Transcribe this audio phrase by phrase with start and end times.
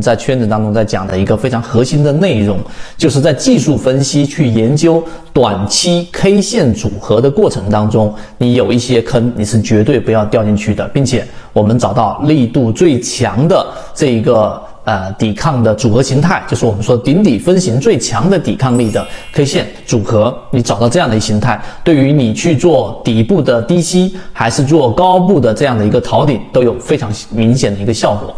[0.00, 2.58] 在圈子当中在讲的一个非常核心的内容，
[2.96, 14.60] 就是在技术分析去研究短期 K 线组合的过程当中，你有一些坑，你是绝对不要掉进去的，并且我们找到力度最强的这一个。
[14.84, 20.34] 呃，抵抗的组合形态就是我们说顶底分型最强的抵抗力的 K 线组合。
[20.50, 28.34] 你找到这样的一形态，对于你去做底部的低吸，还是做高部的这样的一个逃顶，都有非常明显的一个效果。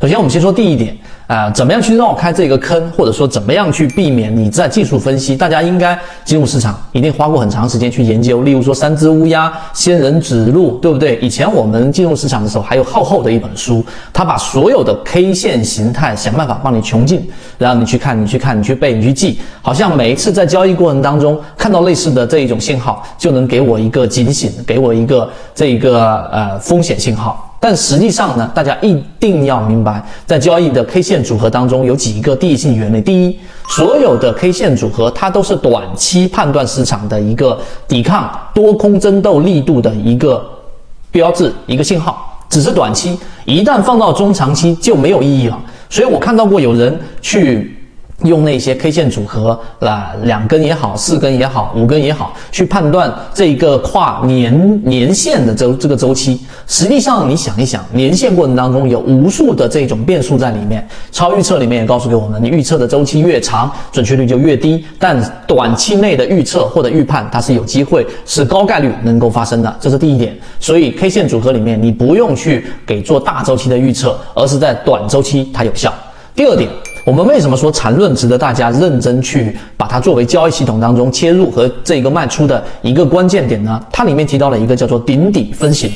[0.00, 0.96] 首先，我们先说第一点。
[1.28, 5.36] 啊，怎么样去绕开这个坑，或者说怎么样去避免你在技术分析？
[5.36, 11.18] 大家应该进入市场一定花过很长时间去研究，例如说三只乌鸦、仙人指路，对不对？
[11.20, 27.47] 以前我们进入市场的时候，还有厚厚的一本书，它把所有的 K 线形态想办法帮你穷尽，然后你去看，你去看，你去背，你去记，好像每一次在交易过程当中看到类似的这一种信号，就能给我一个警醒，给我一个这一个呃风险信号。
[27.60, 33.00] 但实际上呢，大家一定要明白，在交易的 K 线组合当中有几个第一性原理。
[33.00, 40.44] 第一，所有的 K 线组合它都是短期判断市场的一个抵抗多空争斗力度的一个
[41.10, 45.58] 标志、一个信号，只是短期，一旦放到中长期就没有意义了。
[45.88, 47.74] 所以我看到过有人去。
[48.24, 56.40] 用那些 K 线组合，啊，两根也好，四根也好，五根也好，去判断这一个跨年年限的周这个周期。
[56.66, 60.84] 实际上，你想一想，年限过程当中有无数的这种变数在里面。
[61.12, 64.84] 超预测里面也告诉给我们，你预测的周期越长，准确率就越低。
[64.98, 65.16] 但
[65.46, 70.36] 短期内的预测或者预判，它是有机会，是高概率能够发生的，这是第一点。
[70.58, 75.94] 所以 K 线组合里面，你不用去给做大周期的预测，而是在短周期它有效。
[76.34, 76.68] 第二点。
[77.04, 83.80] 我们为什么说缠论值得大家认真去把它作为交易系统当中切入和这个卖出的一个关键点呢？
[83.90, 85.90] 它里面提到了一个叫做顶底分型。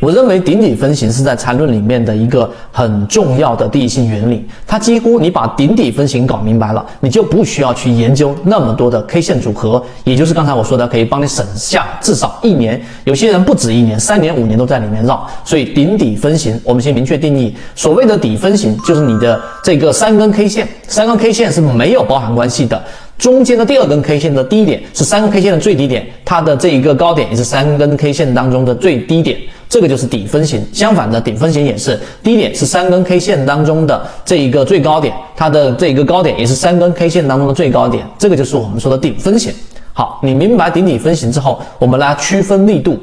[0.00, 4.46] 我认为顶底分型是在缠论里面的一个很重要的第一性原理。
[4.66, 15.28] 它几乎你把顶底分型搞明白了，你就不需要去研究那么多的 K 线组合，也就是刚才我说的，可以帮你省下至少一年，有些人不止一年，三年、五年都在里面绕。
[15.44, 22.80] 所以顶底分型，我们先明确定义，所谓的底分型就是你的这个三根 K 线，三根 K 线是没有包含关系的。
[23.18, 29.36] 中间的第二根 K 线的低点是三根 K 线的最低点，它的这一个高点也是三根 K 线当中的最低点，
[29.68, 30.64] 这个就是底分型。
[30.72, 39.52] 相反的，顶分型也是低点是三根 K 线当中的这一个最高点，它的这一个高点也是三根 K 线当中的最高点，这个就是我们说的顶分型。
[39.92, 42.96] 好，你明白顶底分型之后，我们来区分力度。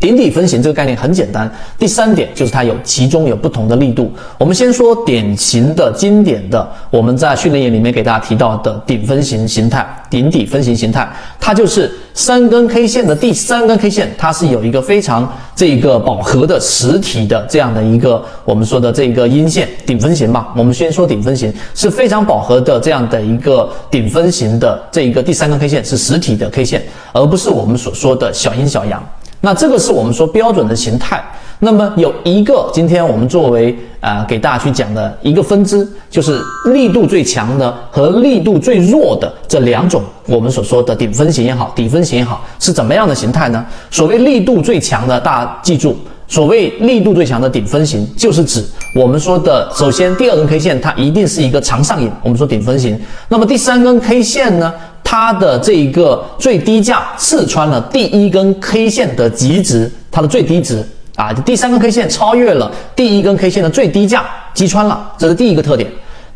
[0.00, 4.12] 顶底分型这个概念很简单，第三点就是它有其中有不同的力度。
[4.36, 11.08] 我们先说典型的、经典的，我们在训练营里面给大家提到的顶分型形态、顶底分型形态，
[11.40, 20.52] 它就是三根 K 线的第三根 K 线，它是有一个非常这个饱和的实体的这样的一个我们说的这个阴线顶分型吧。
[20.54, 29.02] 我们先说顶分型是非常饱和的这样的一个顶分型的这一个第三根 K 线是实体的 K 线，而不是我们所说的小阴小阳。
[29.44, 31.22] 那这个是我们说标准的形态。
[31.58, 36.40] 那么有一个，今天我们作为啊给大家去讲的一个分支，就是
[36.72, 43.64] 力度最强的和力度最弱的这两种，我们所说的顶分型也好，底分型也好，是怎么样的形态呢？
[43.90, 45.96] 所谓力度最强的，大家记住，
[46.26, 52.98] 所谓力度最强的顶分型，就是指我们说的，首先第二根 K 线它一定是一个长上影，我们说顶分型。
[53.28, 54.72] 那么第三根 K 线呢？
[55.04, 60.84] 它的这一个最低价刺穿了第一根 K 线的极值，它的最低值
[61.14, 65.88] 啊，第三根 K 线超越了第一根 K 线的最低价，击穿了，这是第一个特点。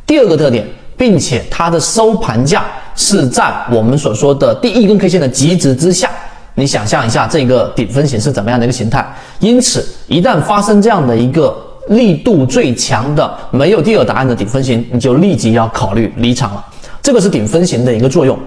[0.07, 0.65] 第二个特点，
[0.97, 2.65] 并且它的收盘价
[2.95, 6.11] 是在我们所说的第一根 K 线的极值之下。
[6.55, 9.07] 你想象一下这个顶分型是怎么样的一个形态？
[9.39, 11.57] 因此，一旦发生这样的一个
[11.89, 16.65] 力度最强的没有第二答案的顶分型，你就立即要考虑离场了。
[17.09, 18.39] 这个是顶分型的一个作用。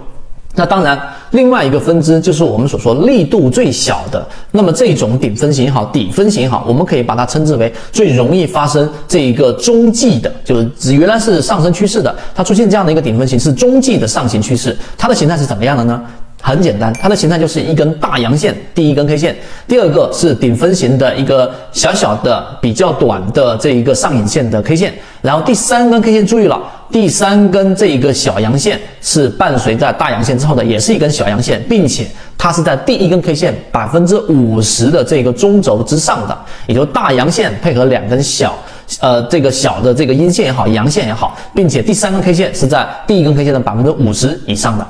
[0.53, 0.95] 那当然，
[1.31, 4.23] 另外一个分支就是我们所说力度最小的。
[4.51, 14.77] 那么这种顶分型也好，底分型也好，我们可以把它称之为最容易发生这一个中继的，就是指原来是上升趋势的，它出现这样的一个顶分型是中继的上行趋势。
[14.95, 15.99] 它的形态是怎么样的呢？
[16.39, 19.35] 很简单，它的形态就是一根大阳线，第一根 K 线，
[19.67, 24.93] 第二个是顶分型的一个小小的、比较短的这一个上影线的 K 线，
[25.23, 26.61] 然后第三根 K 线，注意了。
[26.91, 32.05] 第三根这一个小阳线是伴随在大阳线之后的，也是一根小阳线，并且
[32.37, 38.57] 它是在第一根 K 线百分之五十的这个中轴之上的，也就大阳线配合两根小，
[38.99, 44.85] 呃，这个小的这个阴线也好，阳线也好，并且第三根 K 线是在第一根 K 线的百分之五十以上的。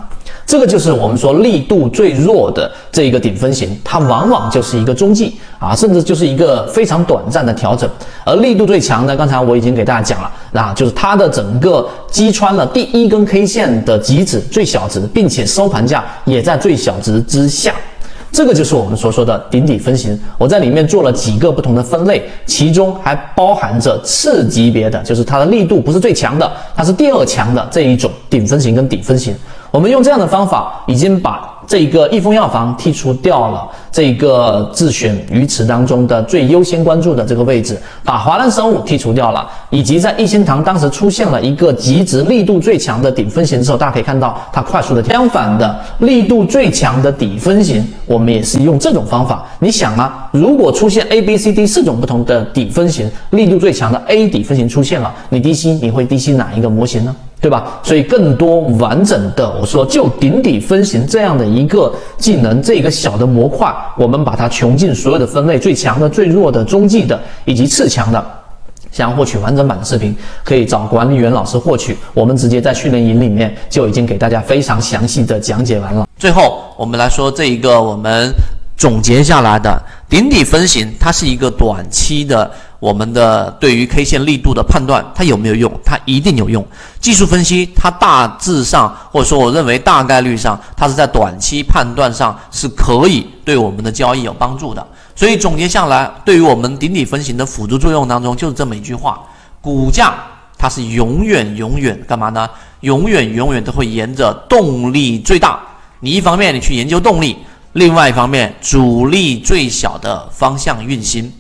[0.46, 7.90] 这个就是我们说力度最弱的这一个顶分型，它往往就是一个中继啊，甚至就是一个非常短暂的调整。
[8.26, 17.74] 而力度最强的，刚才我已经给大家讲了，那就是它的整个击穿了第一根 K 线的极值最小值，并且收盘价也在最小值之下。
[18.34, 29.36] 这个就是我们所说的顶底分型，我在里面做了几个不同的分类，其中还包含着次级别的，就是它的力度不是最强的，它是第二强的这一种顶分型跟底分型。
[29.72, 49.46] 我们用这样的方法，已经把这一个益丰药房剔除掉了这一个自选鱼池当中的最优先关注的这个位置，把华兰生物剔除掉了，以及在一心堂当时出现了一个极值力度最强的顶分型之后，大家可以看到它快速的相反的力度最强的底分型，我们也是用这种方法。
[49.60, 57.16] 你想啊，如果出现 A、B、C、D 四种不同的底分型，力度最强的 A 底分型出现了，你低吸你会低吸哪一个模型呢？
[57.42, 57.80] 对吧？
[57.82, 68.24] 所以更多完整的，我说就顶底分型这样的一个技能，这个小的模块，我们把它穷尽所有的分类，最强的、最弱的、中继的以及次强的。
[68.92, 71.98] 想要获取完整版的视频，可以找管理员老师获取。
[72.14, 76.06] 我们直接在训练营里面就已经给大家非常详细的讲解完了。
[76.20, 78.32] 最后，我们来说这一个我们
[78.78, 82.52] 总结下来的顶底分型，它是一个短期的。
[82.82, 85.72] 我们的对于 K 线力度的判断，它有没有用？
[85.86, 86.66] 它一定有用。
[87.00, 94.84] 技术分析，它大致上或者说我认为大概率上，它是在短期判断上是可以对我们的交易有帮助的。
[95.16, 99.22] 所以总结下来，对于我们顶底分型的辅助作用当中，就是这么一句话：
[99.62, 100.16] 股价
[100.58, 102.50] 它是永远永远干嘛呢？
[102.80, 105.60] 永远永远都会沿着动力最大。
[106.00, 107.38] 你一方面你去研究动力，
[107.74, 111.32] 另外一方面阻力最小的方向运行。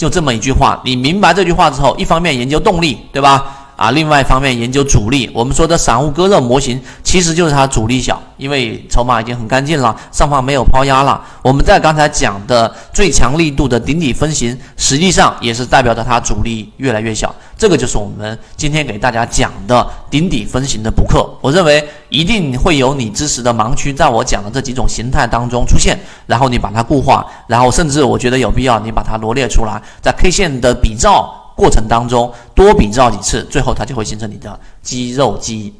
[0.00, 3.59] 就这么一句话，你明白这句话之后，一方面研究动力，对吧？
[3.80, 5.30] 啊，另外一方面研究主力。
[5.32, 11.18] 我们说的散户割肉模型，其实就是它主力小，因为筹码已经很干净了，上方没有抛压了。
[11.40, 17.34] 我们在刚才讲的最强力度的顶底分型，实际上也是代表着它主力越来越小。
[17.56, 21.26] 这个就是我们今天给大家讲的顶底分型的补课。
[21.40, 35.70] 我认为一定会有你知识的盲区，在我讲的这几种形态当中出现，然后你把它固化，然后甚至我觉得有必要你把它罗列出来，在 K 线的比照过程当中多比照几次，最后它就会形成你的肌肉记忆。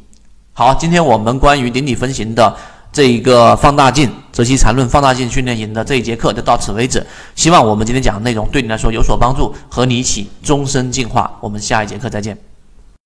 [0.53, 2.55] 好，今天我们关于顶底分型的
[2.93, 7.05] 这一个放大镜择期缠论放大镜训练营的这一节课就到此为止。
[7.35, 11.32] 希望我们今天讲的内容对你来说有所帮助，和你一起终身进化。
[11.41, 12.50] 我们下一节课再见。